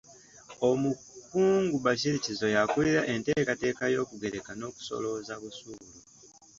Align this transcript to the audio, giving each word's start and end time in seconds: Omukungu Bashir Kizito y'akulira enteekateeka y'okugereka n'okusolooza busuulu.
Omukungu 0.69 1.75
Bashir 1.85 2.15
Kizito 2.23 2.47
y'akulira 2.55 3.01
enteekateeka 3.13 3.83
y'okugereka 3.93 4.51
n'okusolooza 4.55 5.33
busuulu. 5.41 5.89